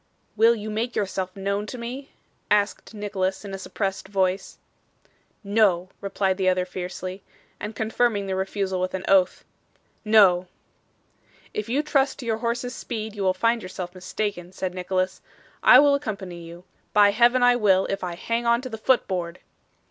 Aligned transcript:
'Will 0.35 0.55
you 0.55 0.71
make 0.71 0.95
yourself 0.95 1.35
known 1.35 1.67
to 1.67 1.77
me?' 1.77 2.09
asked 2.49 2.95
Nicholas 2.95 3.45
in 3.45 3.53
a 3.53 3.59
suppressed 3.59 4.07
voice. 4.07 4.57
'No,' 5.43 5.89
replied 6.01 6.37
the 6.37 6.49
other 6.49 6.65
fiercely, 6.65 7.21
and 7.59 7.75
confirming 7.75 8.25
the 8.25 8.35
refusal 8.35 8.81
with 8.81 8.95
an 8.95 9.05
oath. 9.07 9.45
'No.' 10.03 10.47
'If 11.53 11.69
you 11.69 11.83
trust 11.83 12.17
to 12.17 12.25
your 12.25 12.37
horse's 12.39 12.73
speed, 12.73 13.15
you 13.15 13.21
will 13.21 13.35
find 13.35 13.61
yourself 13.61 13.93
mistaken,' 13.93 14.51
said 14.53 14.73
Nicholas. 14.73 15.21
'I 15.61 15.77
will 15.81 15.93
accompany 15.93 16.41
you. 16.41 16.63
By 16.93 17.11
Heaven 17.11 17.43
I 17.43 17.55
will, 17.55 17.85
if 17.85 18.03
I 18.03 18.15
hang 18.15 18.47
on 18.47 18.61
to 18.61 18.69
the 18.69 18.79
foot 18.79 19.07
board. 19.07 19.37